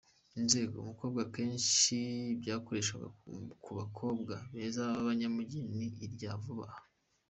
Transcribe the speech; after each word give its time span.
Inzego”: 0.39 0.75
Umukobwa, 0.83 1.19
akenshi 1.27 1.97
byakoreshwaga 2.41 3.07
ku 3.63 3.69
bakobwa 3.79 4.33
beza 4.53 4.81
b’abanyamujyi, 4.93 5.59
ni 5.75 5.85
irya 6.05 6.31
vuba 6.43 6.65
aha. 6.71 6.81